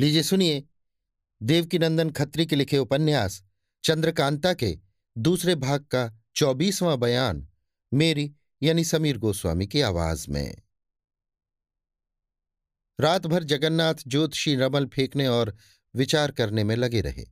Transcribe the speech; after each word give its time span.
लीजिए 0.00 0.22
सुनिए। 0.22 0.64
देवकीनंदन 1.42 2.10
खत्री 2.10 2.46
के 2.46 2.56
लिखे 2.56 2.78
उपन्यास, 2.78 3.42
चंद्रकांता 3.84 4.54
के 4.54 4.78
दूसरे 5.18 5.54
भाग 5.54 5.80
का 5.80 6.22
चौबीसवां 6.36 7.00
बयान, 7.00 7.48
मेरी 7.94 8.34
यानी 8.62 8.84
समीर 8.84 9.18
गोस्वामी 9.18 9.66
की 9.66 9.80
आवाज़ 9.80 10.30
में। 10.30 10.62
रात 13.00 13.26
भर 13.26 13.44
जगन्नाथ, 13.44 13.94
ज्योतिषी 14.06 14.54
रमल 14.54 14.86
फेंकने 14.86 15.26
और 15.26 15.56
विचार 15.94 16.30
करने 16.30 16.64
में 16.64 16.76
लगे 16.76 17.00
रहे। 17.00 17.24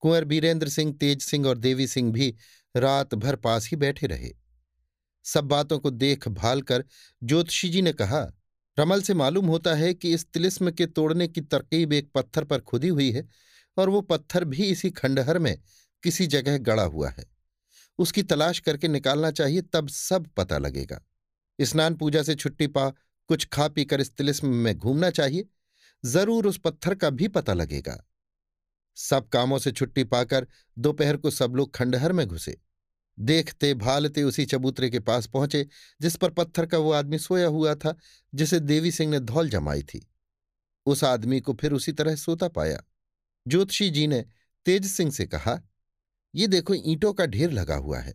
कुंवर 0.00 0.24
बीरेंद्र 0.24 0.68
सिंह, 0.68 0.92
तेज 0.92 1.22
सिंह 1.22 1.46
और 1.46 1.58
देवी 1.58 1.86
सिंह 1.86 2.12
भी 2.12 2.36
रात 2.76 3.14
भर 3.14 3.36
पास 3.36 3.68
ही 3.70 3.76
बैठे 3.76 4.06
रहे। 4.06 4.30
सब 5.24 5.44
बातों 5.44 5.78
को 5.78 5.90
देख 5.90 6.28
भाल 6.28 6.62
कर 6.62 6.84
ज्योतिषी 7.24 7.68
जी 7.68 7.82
ने 7.82 7.92
कहा 7.92 8.32
रमल 8.78 9.02
से 9.02 9.14
मालूम 9.14 9.46
होता 9.46 9.74
है 9.74 9.94
कि 9.94 10.12
इस 10.14 10.26
तिलिस्म 10.26 10.70
के 10.70 10.86
तोड़ने 10.86 11.28
की 11.28 11.40
तरकीब 11.40 11.92
एक 11.92 12.10
पत्थर 12.14 12.44
पर 12.44 12.60
खुदी 12.60 12.88
हुई 12.88 13.10
है 13.10 13.28
और 13.78 13.88
वो 13.88 14.00
पत्थर 14.00 14.44
भी 14.44 14.64
इसी 14.64 14.90
खंडहर 14.90 15.38
में 15.38 15.58
किसी 16.02 16.26
जगह 16.26 16.58
गड़ा 16.58 16.82
हुआ 16.82 17.08
है। 17.08 17.24
उसकी 17.98 18.22
तलाश 18.22 18.60
करके 18.60 18.88
निकालना 18.88 19.30
चाहिए, 19.30 19.62
तब 19.62 19.88
सब 19.88 20.26
पता 20.36 20.58
लगेगा। 20.58 21.00
स्नान 21.60 21.94
पूजा 21.94 22.22
से 22.22 22.34
छुट्टी 22.34 22.66
पा, 22.66 22.90
कुछ 23.28 23.44
खा 23.44 23.68
पीकर 23.68 24.00
इस 24.00 24.16
तिलिस्म 24.16 24.48
में 24.48 24.78
घूमना 24.78 25.10
चाहिए। 25.10 25.48
ज़रूर 26.04 26.46
उस 26.46 26.58
पत्थर 26.58 26.94
का 26.94 27.10
भी 27.10 27.28
पता 27.28 27.52
लगेगा। 27.52 28.04
सब 28.96 29.28
कामों 29.28 29.58
से 29.58 29.72
छुट्टी 29.72 30.04
पाकर 30.04 30.46
दोपहर 30.78 31.16
को 31.16 31.30
सब 31.30 31.54
लोग 31.54 31.74
खंडहर 31.74 32.12
में 32.12 32.26
घुसे। 32.26 32.60
देखते, 33.18 33.74
भालते 33.74 34.22
उसी 34.22 34.46
चबूतरे 34.46 34.90
के 34.90 35.00
पास 35.00 35.26
पहुँचे, 35.26 35.66
जिस 36.00 36.16
पर 36.16 36.30
पत्थर 36.30 36.66
का 36.66 36.78
वो 36.78 36.92
आदमी 36.92 37.18
सोया 37.18 37.46
हुआ 37.46 37.74
था, 37.74 37.96
जिसे 38.34 38.60
देवी 38.60 38.92
सिंह 38.92 39.10
ने 39.10 39.20
धौल 39.20 39.50
जमाई 39.50 39.82
थी। 39.82 40.10
उस 40.86 41.04
आदमी 41.04 41.40
को 41.40 41.54
फिर 41.54 41.72
उसी 41.72 41.92
तरह 41.92 42.16
सोता 42.16 42.48
पाया। 42.48 42.82
ज्योतिषी 43.48 43.90
जी 43.90 44.06
ने 44.06 44.24
तेज 44.64 44.86
सिंह 44.86 45.10
से 45.10 45.26
कहा, 45.26 45.62
ये 46.34 46.46
देखो, 46.46 46.74
ईंटों 46.74 47.12
का 47.12 47.26
ढेर 47.26 47.50
लगा 47.50 47.76
हुआ 47.76 47.98
है। 47.98 48.14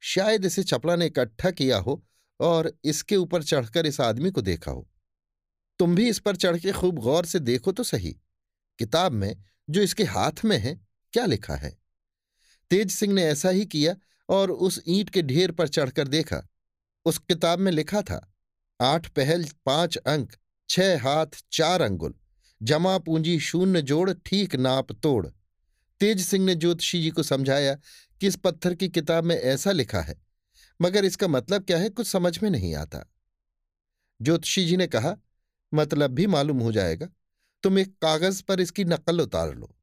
शायद 0.00 0.44
इसे 0.44 0.62
चपला 0.62 0.96
ने 0.96 1.06
इकट्ठा 1.06 1.50
किया 1.50 1.78
हो 1.78 2.04
और 2.40 2.78
इसके 2.84 3.16
ऊपर 3.16 3.42
चढ़कर 3.42 3.86
इस 3.86 4.00
आदमी 4.00 4.30
को 4.30 4.40
देखा 4.40 4.70
हो। 4.70 4.90
तुम 5.78 5.94
भी 5.94 6.08
इस 6.08 6.18
पर 6.18 6.36
चढ़ 6.36 6.58
के 6.58 6.72
खूब 6.72 6.98
गौर 6.98 7.26
से 7.26 7.38
देखो 7.38 7.72
तो 7.72 7.82
सही। 7.82 8.16
किताब 8.78 9.12
में 9.12 9.36
जो 9.70 9.82
इसके 9.82 10.04
हाथ 10.04 10.44
में 10.44 10.58
है, 10.58 10.80
क्या 11.12 11.26
लिखा 11.26 11.56
है? 11.56 11.78
तेज 12.70 12.90
सिंह 12.90 13.14
ने 13.14 13.24
ऐसा 13.24 13.48
ही 13.48 13.66
किया 13.66 13.96
और 14.28 14.50
उस 14.50 14.80
ईंट 14.88 15.10
के 15.10 15.22
ढेर 15.22 15.52
पर 15.52 15.68
चढ़कर 15.68 16.08
देखा। 16.08 16.42
उस 17.06 17.18
किताब 17.18 17.58
में 17.58 17.70
लिखा 17.72 18.02
था, 18.02 18.20
आठ 18.80 19.08
पहल, 19.08 19.44
पाँच 19.66 19.96
अंक, 19.96 20.32
छह 20.68 21.02
हाथ, 21.02 21.42
चार 21.52 21.82
अंगुल, 21.82 22.14
जमा 22.60 22.96
पूंजी 22.98 23.38
शून्य 23.40 23.82
जोड़, 23.82 24.12
ठीक 24.16 24.54
नाप 24.56 24.92
तोड़। 24.92 25.26
तेज 26.00 26.20
सिंह 26.20 26.44
ने 26.44 26.54
ज्योतिषी 26.54 27.00
जी 27.02 27.10
को 27.10 27.22
समझाया 27.22 27.74
कि 28.20 28.26
इस 28.26 28.36
पत्थर 28.36 28.74
की 28.74 28.88
किताब 28.88 29.24
में 29.24 29.36
ऐसा 29.36 29.72
लिखा 29.72 30.00
है, 30.00 30.16
मगर 30.80 31.04
इसका 31.04 31.28
मतलब 31.28 31.64
क्या 31.64 31.78
है 31.78 31.88
कुछ 31.90 32.06
समझ 32.06 32.38
में 32.42 32.48
नहीं 32.50 32.74
आता। 32.74 33.04
ज्योतिषी 34.20 34.64
जी 34.66 34.76
ने 34.76 34.86
कहा 34.86 35.16
मतलब 35.72 36.10
भी 36.10 36.26
मालूम 36.26 36.58
हो 36.58 36.72
जाएगा, 36.72 37.08
तुम 37.62 37.78
एक 37.78 37.94
कागज़ 38.02 38.42
पर 38.42 38.60
इसकी 38.60 38.84
नकल 38.84 39.20
उतार 39.20 39.54
लो। 39.54 39.74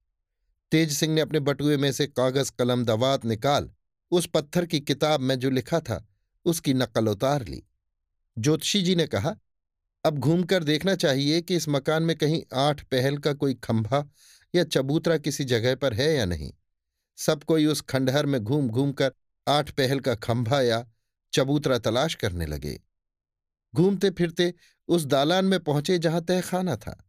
तेज 0.72 0.92
सिंह 0.94 1.14
ने 1.14 1.22
अपने 1.22 1.39
बटुए 1.42 1.78
में 1.78 1.92
से 1.92 2.08
कागज़ 2.08 2.52
कलम 2.59 2.86
दवात 2.86 3.26
निकाल 3.26 3.70
उस 4.12 4.26
पत्थर 4.26 4.66
की 4.66 4.80
किताब 4.80 5.20
में 5.20 5.40
जो 5.40 5.50
लिखा 5.50 5.80
था, 5.80 6.08
उसकी 6.45 6.73
नकल 6.73 7.08
उतार 7.08 7.48
ली। 7.48 7.64
ज्योतिषी 8.38 8.81
जी 8.81 8.95
ने 8.95 9.08
कहा, 9.08 9.36
अब 10.06 10.17
घूमकर 10.17 10.64
देखना 10.64 10.95
चाहिए 10.95 11.42
कि 11.42 11.56
इस 11.56 11.70
मकान 11.70 12.04
में 12.04 12.16
कहीं 12.16 12.44
आठ 12.54 12.82
पहल 12.82 13.17
का 13.17 13.34
कोई 13.34 13.54
खंभा 13.54 14.09
या 14.56 14.64
चबूतरा 14.64 15.17
किसी 15.17 15.44
जगह 15.44 15.76
पर 15.76 15.94
है 15.94 16.16
या 16.16 16.26
नहीं। 16.26 16.54
सब 17.17 17.44
कोई 17.44 17.66
उस 17.66 17.82
खंडहर 17.82 18.26
में 18.26 18.44
घूम 18.44 18.70
घूम 18.70 18.92
कर 18.92 19.11
आठ 19.48 19.72
पहल 19.72 19.99
का 19.99 20.16
खंभा 20.16 20.61
या 20.61 20.88
चबूतरा 21.33 21.78
तलाश 21.78 22.16
करने 22.16 22.45
लगे। 22.45 22.80
घूमते 23.76 24.10
फिरते 24.10 24.54
उस 24.88 25.05
दालान 25.05 25.45
में 25.45 25.60
पहुँचे 25.60 25.98
जहाँ 25.99 26.22
तहखाना 26.22 26.76
था। 26.76 27.08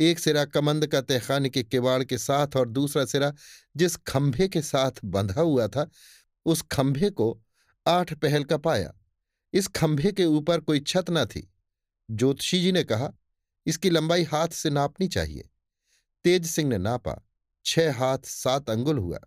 एक 0.00 0.18
सिरा 0.18 0.44
कमंद 0.44 0.86
का 0.86 1.00
तहखाने 1.00 1.48
के 1.48 1.62
किवाड़ 1.62 2.04
के 2.04 2.18
साथ 2.18 2.56
और 2.56 2.68
दूसरा 2.68 3.04
सिरा 3.04 3.32
जिस 3.76 3.96
खंभे 3.96 4.48
के 4.48 4.62
साथ 4.62 4.90
बंधा 5.04 5.40
हुआ 5.40 5.68
था 5.68 5.90
उस 6.46 6.62
खंभे 6.62 7.10
को 7.10 7.42
आठ 7.86 8.14
पहल 8.14 8.44
का 8.44 8.56
पाया। 8.56 8.94
इस 9.52 9.68
खंभे 9.68 10.12
के 10.12 10.24
ऊपर 10.24 10.60
कोई 10.60 10.80
छत 10.80 11.04
न 11.10 11.26
थी। 11.26 11.52
ज्योतिषी 12.10 12.60
जी 12.60 12.72
ने 12.72 12.84
कहा, 12.84 13.12
इसकी 13.66 13.90
लंबाई 13.90 14.22
हाथ 14.22 14.48
से 14.48 14.70
नापनी 14.70 15.08
चाहिए। 15.08 15.48
तेज 16.24 16.46
सिंह 16.46 16.68
ने 16.68 16.78
नापा, 16.78 17.20
छह 17.64 17.98
हाथ 17.98 18.18
सात 18.18 18.70
अंगुल 18.70 18.98
हुआ। 18.98 19.18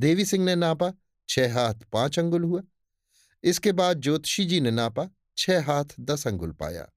देवी 0.00 0.24
सिंह 0.24 0.44
ने 0.44 0.54
नापा, 0.54 0.92
छह 1.28 1.54
हाथ 1.54 1.74
पाँच 1.74 2.18
अंगुल 2.18 2.44
हुआ। 2.44 2.62
इसके 3.44 3.72
बाद 3.72 4.00
ज्योतिषी 4.00 4.44
जी 4.44 4.60
ने 4.60 4.70
नापा, 4.70 5.08
छह 5.38 5.66
हाथ 5.66 5.84
दस 6.00 6.26
अंगुल 6.26 6.52
पाया। 6.52 6.88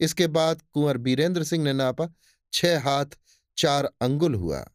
इसके 0.00 0.26
बाद 0.26 0.62
कुंवर 0.72 0.96
बीरेंद्र 0.96 1.44
सिंह 1.44 1.64
ने 1.64 1.72
नापा, 1.72 2.08
छह 2.52 2.80
हाथ 2.80 3.06
चार 3.56 3.84
अंगुल 4.00 4.34
हुआ। 4.34 4.70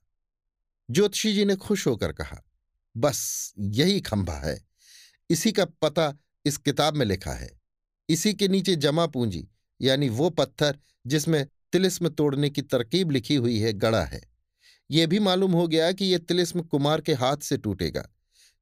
ज्योतिषी 0.92 1.34
जी 1.34 1.46
ने 1.46 1.56
खुश 1.56 1.88
होकर 1.88 2.14
कहा 2.14 2.45
बस 2.96 3.54
यही 3.60 4.00
खंभा 4.02 4.38
है। 4.38 4.60
इसी 5.30 5.52
का 5.52 5.66
पता 5.82 6.14
इस 6.46 6.58
किताब 6.58 6.96
में 6.96 7.06
लिखा 7.06 7.34
है। 7.34 7.50
इसी 8.10 8.34
के 8.34 8.48
नीचे 8.48 8.76
जमा 8.76 9.06
पूंजी, 9.08 9.48
यानी 9.80 10.10
वो 10.10 10.30
पत्थर 10.30 10.80
जिसमें 11.08 11.46
तिलिस्म 11.74 12.10
तोड़ने 12.10 12.50
की 12.50 12.62
तरकीब 12.62 13.12
लिखी 13.12 13.36
हुई 13.36 13.60
है, 13.60 13.74
गड़ा 13.74 14.04
है। 14.04 14.22
ये 14.90 15.08
भी 15.08 15.20
मालूम 15.20 15.52
हो 15.52 15.68
गया 15.68 15.92
कि 15.92 16.06
ये 16.06 16.18
तिलिस्म 16.18 16.62
कुमार 16.62 17.02
के 17.02 17.14
हाथ 17.14 17.38
से 17.38 17.58
टूटेगा, 17.58 18.08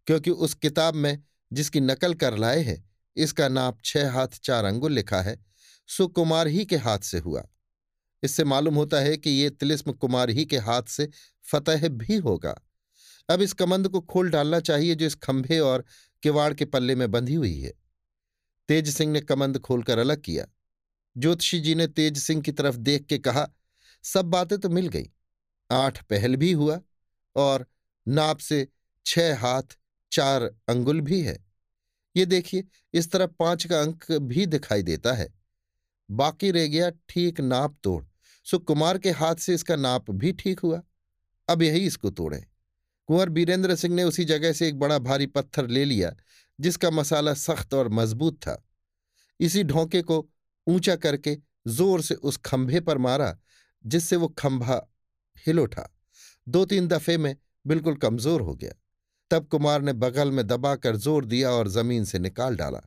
क्योंकि 0.08 0.32
उस 0.32 0.54
किताब 0.54 0.96
में 0.96 1.24
जिसकी 1.52 1.80
नकल 1.80 2.14
कर 2.14 2.38
लाए 2.38 2.62
हैं, 2.62 2.84
इसका 3.18 3.48
नाप 3.48 3.80
छह 3.86 4.12
हाथ 4.12 4.40
चार 4.44 4.66
अंगुल 4.66 4.92
लिखा 4.92 5.22
है, 5.22 5.38
सो 5.90 6.08
कुमार 6.08 6.48
ही 6.48 6.66
के 6.66 6.78
हाथ 6.78 7.00
से 7.00 7.18
हुआ। 7.18 7.44
इससे 8.24 8.44
मालूम 8.44 8.76
होता 8.76 9.00
है 9.00 9.18
कि 9.18 9.30
ये 9.30 9.50
तिलिस्म 9.50 9.92
कुमार 9.92 10.30
ही 10.30 10.46
के 10.46 10.58
हाथ 10.58 10.84
से 10.84 11.10
फतह 11.46 11.88
भी 11.88 12.18
होगा। 12.18 12.56
अब 13.30 13.42
इस 13.42 13.54
कमंद 13.54 13.90
को 13.90 14.02
खोल 14.02 14.30
डालना 14.30 14.60
चाहिए 14.60 14.96
जो 14.96 15.06
इस 15.06 15.16
खंभे 15.16 15.60
और 15.60 15.86
किवाड़ 16.24 16.54
के 16.54 16.66
पल्ले 16.66 16.96
में 16.96 17.12
बंधी 17.12 17.34
हुई 17.34 17.60
है। 17.60 17.74
तेज 18.68 18.90
सिंह 18.90 19.12
ने 19.12 19.22
कमंद 19.22 19.60
खोलकर 19.60 19.98
अलग 19.98 20.22
किया। 20.22 20.46
ज्योतिषी 21.18 21.60
जी 21.60 21.76
ने 21.76 21.88
तेज 21.88 22.18
सिंह 22.18 22.42
की 22.42 22.52
तरफ़ 22.52 22.76
देख 22.76 23.06
के 23.06 23.18
कहा, 23.18 23.50
सब 24.04 24.26
बातें 24.26 24.58
तो 24.60 24.70
मिल 24.70 24.88
गई। 24.88 25.12
आठ 25.72 26.04
पहल 26.04 26.36
भी 26.36 26.52
हुआ 26.52 26.82
और 27.36 27.66
नाप 28.08 28.38
से 28.38 28.68
छह 29.06 29.40
हाथ, 29.40 29.64
चार 30.12 30.44
अंगुल 30.44 31.02
भी 31.02 31.22
है। 31.22 31.46
ये 32.18 32.26
देखिए, 32.26 32.64
इस 32.94 33.12
तरफ़ 33.12 33.32
पाँच 33.40 33.68
का 33.68 33.82
अंक 33.82 34.12
भी 34.12 34.46
दिखाई 34.46 34.84
देता 34.84 35.14
है। 35.14 35.34
बाकी 36.12 36.52
रह 36.52 36.68
गया 36.68 36.90
ठीक 36.90 37.42
नाप 37.42 37.78
तोड़। 37.84 38.06
सो 38.44 38.60
कुमार 38.60 38.98
के 38.98 39.12
हाथ 39.12 39.36
से 39.36 39.54
इसका 39.54 39.76
नाप 39.76 40.12
भी 40.12 40.32
ठीक 40.32 40.60
हुआ। 40.60 40.82
अब 41.50 41.62
यही 41.62 41.86
इसको 41.86 42.10
तोड़ें। 42.10 42.46
कुंवर 43.10 43.30
बीरेंद्र 43.30 43.76
सिंह 43.76 43.96
ने 43.96 44.04
उसी 44.04 44.26
जगह 44.26 44.54
से 44.54 44.68
एक 44.68 44.80
बड़ा 44.80 45.00
भारी 45.00 45.26
पत्थर 45.26 45.68
ले 45.68 45.86
लिया, 45.86 46.16
जिसका 46.60 46.92
मसाला 46.92 47.34
सख्त 47.34 47.74
और 47.74 47.90
मज़बूत 47.90 48.38
था। 48.38 48.64
इसी 49.40 49.64
ढोंके 49.64 50.02
को 50.02 50.28
ऊँचा 50.68 50.96
करके 50.96 51.38
ज़ोर 51.68 52.02
से 52.02 52.16
उस 52.16 52.38
खंभे 52.38 52.80
पर 52.80 52.98
मारा, 52.98 53.38
जिससे 53.86 54.16
वो 54.16 54.28
खंभा 54.28 54.82
हिल 55.48 55.60
उठा। 55.60 55.90
दो 56.48 56.66
तीन 56.66 56.88
दफे 56.88 57.18
में 57.18 57.36
बिल्कुल 57.68 57.96
कमज़ोर 57.96 58.42
हो 58.42 58.56
गया। 58.56 58.74
तब 59.32 59.48
कुमार 59.48 59.82
ने 59.82 59.94
बगल 59.94 60.32
में 60.32 60.46
दबाकर 60.48 60.96
ज़ोर 60.96 61.26
दिया 61.26 61.52
और 61.52 61.68
ज़मीन 61.68 62.06
से 62.06 62.20
निकाल 62.20 62.56
डाला। 62.56 62.82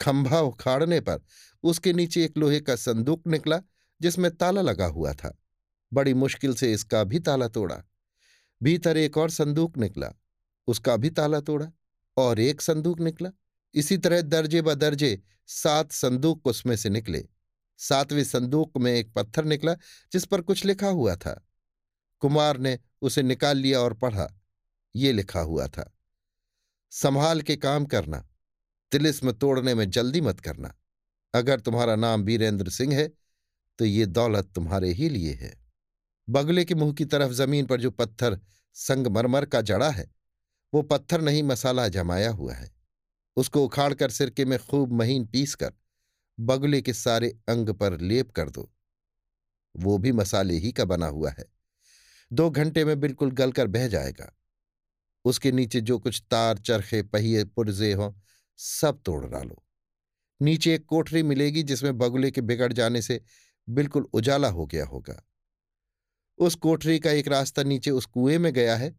खंभा 0.00 0.40
उखाड़ने 0.40 1.00
पर 1.00 1.20
उसके 1.64 1.92
नीचे 1.92 2.24
एक 2.24 2.38
लोहे 2.38 2.60
का 2.60 2.76
संदूक 2.76 3.26
निकला, 3.26 3.60
जिसमें 4.00 4.30
ताला 4.36 4.62
लगा 4.62 4.86
हुआ 4.86 5.12
था। 5.12 5.36
बड़ी 5.92 6.14
मुश्किल 6.14 6.54
से 6.54 6.72
इसका 6.72 7.04
भी 7.04 7.18
ताला 7.18 7.48
तोड़ा। 7.48 7.82
भीतर 8.64 8.96
एक 8.96 9.16
और 9.18 9.30
संदूक 9.30 9.76
निकला, 9.78 10.10
उसका 10.68 10.96
भी 10.96 11.10
ताला 11.10 11.40
तोड़ा 11.40 11.70
और 12.16 12.40
एक 12.40 12.60
संदूक 12.60 13.00
निकला। 13.00 13.30
इसी 13.74 13.96
तरह 13.98 14.22
दर्जे 14.22 14.62
ब 14.62 14.74
दर्जे 14.74 15.20
सात 15.48 15.92
संदूक 15.92 16.46
उसमें 16.46 16.74
से 16.76 16.90
निकले। 16.90 17.24
सातवें 17.78 18.22
संदूक 18.24 18.78
में 18.78 18.92
एक 18.92 19.12
पत्थर 19.14 19.44
निकला, 19.44 19.74
जिस 20.12 20.24
पर 20.24 20.40
कुछ 20.40 20.64
लिखा 20.64 20.88
हुआ 20.88 21.16
था। 21.16 21.40
कुमार 22.22 22.58
ने 22.58 22.78
उसे 23.02 23.22
निकाल 23.22 23.56
लिया 23.56 23.80
और 23.80 23.94
पढ़ा, 23.94 24.28
ये 24.94 25.12
लिखा 25.12 25.40
हुआ 25.40 25.66
था, 25.68 25.90
संभाल 26.92 27.40
के 27.42 27.56
काम 27.56 27.84
करना, 27.86 28.24
तिलिस्म 28.92 29.32
तोड़ने 29.32 29.74
में 29.74 29.88
जल्दी 29.90 30.20
मत 30.20 30.40
करना। 30.40 30.74
अगर 31.34 31.60
तुम्हारा 31.60 31.96
नाम 31.96 32.22
वीरेंद्र 32.22 32.70
सिंह 32.70 32.94
है 32.94 33.08
तो 33.78 33.84
ये 33.84 34.06
दौलत 34.08 34.50
तुम्हारे 34.54 34.92
ही 34.92 35.08
लिए 35.08 35.32
है। 35.34 35.52
बगले 36.28 36.64
के 36.64 36.74
मुँह 36.74 36.92
की 36.92 37.04
तरफ़ 37.04 37.32
ज़मीन 37.32 37.66
पर 37.66 37.80
जो 37.80 37.90
पत्थर 37.90 38.40
संगमरमर 38.74 39.44
का 39.44 39.60
जड़ा 39.60 39.90
है, 39.90 40.14
वो 40.74 40.82
पत्थर 40.82 41.20
नहीं, 41.20 41.42
मसाला 41.42 41.88
जमाया 41.88 42.30
हुआ 42.30 42.54
है। 42.54 42.74
उसको 43.36 43.64
उखाड़कर 43.64 44.10
सिरके 44.10 44.44
में 44.44 44.58
खूब 44.58 44.92
महीन 44.92 45.26
पीस 45.26 45.54
कर 45.54 45.72
बगुले 46.40 46.82
के 46.82 46.92
सारे 46.92 47.38
अंग 47.48 47.68
पर 47.68 48.00
लेप 48.00 48.30
कर 48.30 48.50
दो। 48.50 48.72
वो 49.76 49.98
भी 49.98 50.12
मसाले 50.12 50.54
ही 50.54 50.72
का 50.72 50.84
बना 50.84 51.06
हुआ 51.06 51.30
है। 51.30 51.44
दो 52.32 52.50
घंटे 52.50 52.84
में 52.84 53.00
बिल्कुल 53.00 53.30
गलकर 53.30 53.66
बह 53.66 53.88
जाएगा। 53.88 54.36
उसके 55.24 55.52
नीचे 55.52 55.80
जो 55.80 55.98
कुछ 55.98 56.22
तार, 56.30 56.58
चरखे, 56.58 57.02
पहिए, 57.02 57.44
पुर्जे 57.44 57.92
हों, 57.92 58.12
सब 58.56 59.02
तोड़ 59.02 59.26
डालो। 59.26 59.64
नीचे 60.42 60.74
एक 60.74 60.86
कोठरी 60.86 61.22
मिलेगी 61.22 61.62
जिसमें 61.62 61.98
बगुले 61.98 62.30
के 62.30 62.40
बिगड़ 62.40 62.72
जाने 62.72 63.02
से 63.02 63.22
बिल्कुल 63.68 64.02
उजाला 64.02 64.48
हो 64.48 64.66
गया 64.66 64.84
होगा। 64.84 65.22
उस 66.38 66.54
कोठरी 66.54 66.98
का 66.98 67.10
एक 67.10 67.28
रास्ता 67.28 67.62
नीचे 67.62 67.90
उस 67.90 68.06
कुएँ 68.06 68.38
में 68.38 68.52
गया 68.52 68.76
है, 68.76 68.96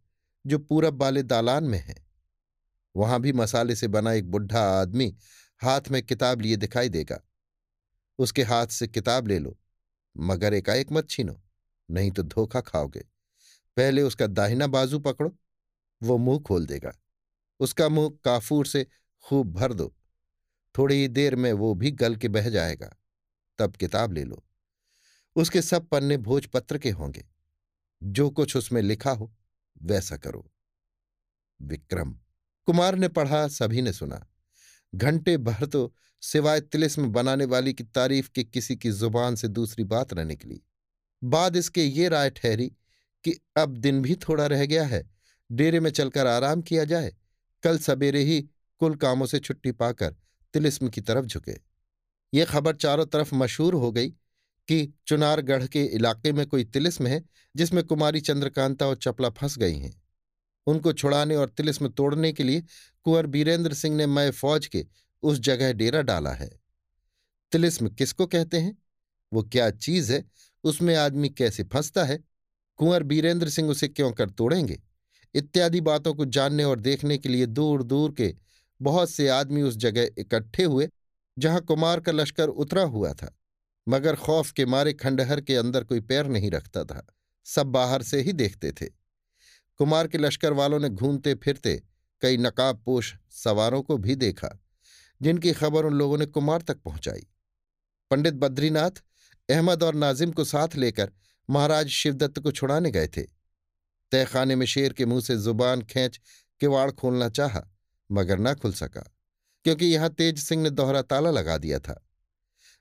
जो 0.48 0.60
पूरब 0.60 1.02
वाले 1.02 1.24
दालान 1.24 1.64
में 1.64 1.80
है। 1.80 2.06
वहाँ 2.96 3.22
भी 3.22 3.34
मसाले 3.34 3.76
से 3.76 3.88
बना 3.88 4.14
एक 4.14 4.32
बुढ़ा 4.32 4.82
आदमी 4.82 5.16
हाथ 5.62 5.82
में 5.92 6.04
किताब 6.04 6.42
लिए 6.42 6.56
दिखाई 6.56 6.90
देगा। 6.90 7.22
उसके 8.20 8.44
हाथ 8.44 8.68
से 8.68 8.88
किताब 8.88 9.28
ले 9.28 9.40
लो, 9.40 9.60
मगर 10.18 10.54
एकाएक 10.54 10.92
मत 10.92 11.10
छीनो, 11.10 11.42
नहीं 11.92 12.12
तो 12.12 12.24
धोखा 12.24 12.62
खाओगे। 12.62 13.06
पहले 13.78 14.02
उसका 14.02 14.28
दाहिना 14.28 14.68
बाजू 14.68 15.00
पकड़ो, 15.00 15.38
वो 16.04 16.18
मुँह 16.18 16.40
खोल 16.40 16.66
देगा। 16.66 17.02
उसका 17.60 17.90
मुँह 17.90 18.18
काफूर 18.24 18.66
से 18.66 18.88
खूब 19.24 19.54
भर 19.54 19.74
दो। 19.74 19.96
थोड़ी 20.78 20.96
ही 20.96 21.08
देर 21.08 21.36
में 21.36 21.54
वो 21.54 21.74
भी 21.74 21.92
गल 21.92 22.16
के 22.16 22.28
बह 22.28 22.50
जाएगा। 22.50 22.98
तब 23.60 23.76
किताब 23.76 24.14
ले 24.14 24.24
लो। 24.24 24.44
उसके 25.36 25.62
सब 25.62 25.88
पन्ने 25.88 26.18
भोजपत्र 26.18 26.78
के 26.78 26.92
होंगे। 26.92 27.26
जो 28.04 28.30
कुछ 28.30 28.56
उसमें 28.56 28.82
लिखा 28.82 29.12
हो, 29.12 29.34
वैसा 29.84 30.18
करो। 30.18 30.52
विक्रम, 31.62 32.12
कुमार 32.66 32.96
ने 32.96 33.08
पढ़ा, 33.08 33.48
सभी 33.48 33.82
ने 33.82 33.94
सुना। 33.94 34.28
घंटे 34.96 35.38
भर 35.38 35.66
तो 35.66 35.96
सिवाय 36.22 36.62
तिलिस्म 36.62 37.08
बनाने 37.08 37.46
वाली 37.46 37.74
की 37.74 37.84
तारीफ़ 37.84 38.30
के 38.36 38.44
किसी 38.44 38.76
की 38.76 38.92
ज़ुबान 38.92 39.36
से 39.36 39.48
दूसरी 39.48 39.84
बात 39.84 40.14
न 40.14 40.28
निकली। 40.28 40.62
बाद 41.24 41.56
इसके 41.56 41.84
ये 41.84 42.10
राय 42.10 42.30
ठहरी 42.30 42.68
कि 43.24 43.40
अब 43.58 43.78
दिन 43.78 44.02
भी 44.02 44.16
थोड़ा 44.16 44.48
रह 44.48 44.66
गया 44.66 44.84
है, 44.86 45.12
डेरे 45.52 45.80
में 45.80 45.92
चलकर 45.92 46.28
आराम 46.28 46.62
किया 46.62 46.84
जाए। 46.84 47.16
कल 47.64 47.78
सवेरे 47.78 48.20
ही 48.20 48.42
कुल 48.80 48.96
कामों 48.96 49.26
से 49.26 49.40
छुट्टी 49.40 49.72
पाकर 49.72 50.16
तिलिस्म 50.54 50.90
की 50.90 51.02
तरफ़ 51.02 51.26
झुके। 51.26 51.56
ये 52.34 52.46
खबर 52.46 52.76
चारों 52.76 53.06
तरफ़ 53.06 53.36
मशहूर 53.36 53.74
हो 53.74 53.92
गई 53.92 54.14
कि 54.68 54.94
चुनारगढ़ 55.08 55.68
के 55.68 55.84
इलाके 55.84 56.32
में 56.32 56.48
कोई 56.48 56.64
तिलिस्म 56.64 57.08
है, 57.08 57.24
जिसमें 57.56 57.84
कुमारी 57.84 58.22
चंद्रकांता 58.22 58.88
और 58.88 58.96
चपला 58.96 59.30
फंस 59.30 59.58
गई 59.58 59.78
हैं। 59.78 60.02
उनको 60.68 60.94
छुड़ाने 60.94 61.36
और 61.36 61.50
तिलिस्म 61.50 61.88
तोड़ने 61.88 62.32
के 62.32 62.44
लिए 62.44 62.64
कुंवर 63.04 63.26
बीरेंद्र 63.26 63.74
सिंह 63.74 63.96
ने 63.96 64.06
मय 64.06 64.32
फौज 64.32 64.68
के 64.68 64.88
उस 65.24 65.40
जगह 65.40 65.74
डेरा 65.74 66.02
डाला 66.02 66.32
है। 66.32 66.60
तिलिस्म 67.52 67.90
किसको 67.90 68.26
कहते 68.26 68.58
हैं? 68.58 68.78
वो 69.34 69.44
क्या 69.44 69.72
चीज़ 69.72 70.14
है? 70.14 70.26
उसमें 70.64 70.96
आदमी 70.96 71.30
कैसे 71.30 71.64
फंसता 71.64 72.04
है? 72.04 72.24
कुंवर 72.76 73.04
बीरेंद्र 73.04 73.50
सिंह 73.50 73.70
उसे 73.70 73.88
क्यों 73.88 74.12
कर 74.12 74.30
तोड़ेंगे? 74.30 74.82
इत्यादि 75.34 75.82
बातों 75.82 76.14
को 76.14 76.26
जानने 76.26 76.64
और 76.64 76.80
देखने 76.80 77.18
के 77.18 77.30
लिए 77.30 77.46
दूर 77.46 77.84
दूर 77.84 78.12
के 78.12 78.36
बहुत 78.82 79.10
से 79.10 79.28
आदमी 79.28 79.62
उस 79.62 79.78
जगह 79.78 80.10
इकट्ठे 80.18 80.64
हुए, 80.64 80.90
जहाँ 81.40 81.62
कुमार 81.62 82.00
का 82.00 82.12
लश्कर 82.12 82.48
उतरा 82.48 82.84
हुआ 82.84 83.14
था। 83.14 83.38
मगर 83.88 84.16
खौफ 84.16 84.52
के 84.52 84.66
मारे 84.66 84.94
खंडहर 84.94 85.42
के 85.42 85.56
अंदर 85.56 85.84
कोई 85.84 86.00
पैर 86.02 86.28
नहीं 86.28 86.52
रखता 86.52 86.84
था। 86.84 87.06
सब 87.46 87.68
बाहर 87.68 88.04
से 88.04 88.22
ही 88.22 88.34
देखते 88.34 88.72
थे। 88.72 88.86
कुमार 89.80 90.08
के 90.08 90.18
लश्कर 90.18 90.54
वालों 90.54 90.80
ने 90.80 90.90
घूमते 90.90 91.34
फिरते 91.36 91.82
कई 92.22 92.38
नकाब 92.38 92.82
पोश 92.86 93.14
सवारों 93.34 93.82
को 93.82 93.98
भी 93.98 94.16
देखा, 94.16 94.50
जिनकी 95.22 95.52
खबर 95.54 95.86
उन 95.86 95.94
लोगों 95.94 96.18
ने 96.18 96.26
कुमार 96.26 96.62
तक 96.62 96.78
पहुंचाई। 96.78 97.28
पंडित 98.12 98.34
बद्रीनाथ, 98.34 99.04
अहमद 99.50 99.84
और 99.84 99.96
नाजिम 99.96 100.32
को 100.32 100.44
साथ 100.44 100.76
लेकर 100.76 101.12
महाराज 101.50 101.88
शिवदत्त 101.88 102.40
को 102.40 102.52
छुड़ाने 102.52 102.92
गए 102.92 103.08
थे। 103.08 103.22
तहखाने 104.12 104.56
में 104.56 104.66
शेर 104.66 104.94
के 104.94 105.06
मुँह 105.06 105.22
से 105.22 105.38
ज़ुबान 105.38 105.82
खींच 105.82 106.20
किवाड़ 106.62 106.90
खोलना 106.92 107.30
चाहा, 107.30 107.62
मगर 108.10 108.40
न 108.40 108.54
खुल 108.54 108.74
सका, 108.74 109.02
क्योंकि 109.66 109.86
यहाँ 109.86 110.10
तेज 110.10 110.40
सिंह 110.40 110.64
ने 110.64 110.70
दोहरा 110.70 111.02
ताला 111.02 111.32
लगा 111.32 111.58
दिया 111.58 111.80
था। 111.80 112.05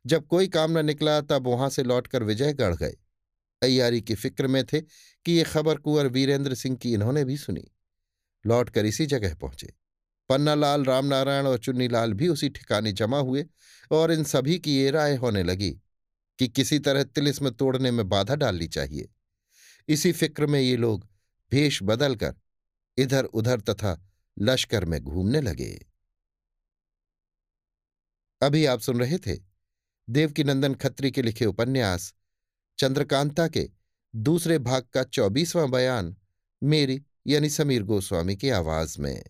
जब 0.06 0.26
कोई 0.26 0.48
काम 0.48 0.78
न 0.78 0.84
निकला 0.84 1.20
तब 1.20 1.46
वहाँ 1.46 1.70
से 1.70 1.82
लौटकर 1.82 2.22
विजयगढ़ 2.22 2.74
गए। 2.74 2.96
अयारी 3.62 4.00
की 4.00 4.14
फ़िक्र 4.14 4.46
में 4.46 4.64
थे 4.66 4.80
कि 4.80 5.32
ये 5.32 5.44
खबर 5.44 5.76
कुंवर 5.76 6.06
वीरेंद्र 6.06 6.54
सिंह 6.54 6.76
की 6.76 6.92
इन्होंने 6.94 7.24
भी 7.24 7.36
सुनी। 7.36 7.64
लौटकर 8.46 8.86
इसी 8.86 9.06
जगह 9.06 9.34
पहुँचे। 9.34 9.72
पन्नालाल, 10.28 10.84
रामनारायण 10.84 11.46
और 11.46 11.58
चुन्नीलाल 11.58 12.12
भी 12.12 12.28
उसी 12.28 12.48
ठिकाने 12.48 12.92
जमा 12.92 13.18
हुए 13.18 13.46
और 13.90 14.12
इन 14.12 14.24
सभी 14.24 14.58
की 14.58 14.76
ये 14.76 14.90
राय 14.90 15.16
होने 15.16 15.42
लगी 15.42 15.70
कि 16.38 16.48
किसी 16.48 16.78
तरह 16.78 17.02
तिलिस्म 17.04 17.50
तोड़ने 17.50 17.90
में 17.90 18.08
बाधा 18.08 18.34
डालनी 18.34 18.68
चाहिए। 18.68 19.08
इसी 19.88 20.12
फ़िक्र 20.12 20.46
में 20.46 20.60
ये 20.60 20.76
लोग 20.76 21.08
भेष 21.52 21.78
बदलकर 21.82 22.34
इधर 22.98 23.24
उधर 23.24 23.60
तथा 23.60 24.10
लश्कर 24.38 24.84
में 24.84 25.00
घूमने 25.00 25.40
लगे। 25.40 25.86
अभी 28.42 28.66
आप 28.66 28.80
सुन 28.80 29.00
रहे 29.00 29.18
थे 29.18 29.53
देवकीनंदन 30.10 30.74
खत्री 30.74 31.10
के 31.10 31.22
लिखे 31.22 31.46
उपन्यास, 31.46 32.14
चंद्रकांता 32.78 33.48
के 33.48 33.70
दूसरे 34.16 34.58
भाग 34.58 34.82
का 34.92 35.02
चौबीसवां 35.02 35.70
बयान, 35.70 36.16
मेरी 36.62 37.02
यानी 37.26 37.50
समीर 37.50 37.82
गोस्वामी 37.82 38.36
की 38.36 38.48
आवाज़ 38.48 39.00
में। 39.00 39.24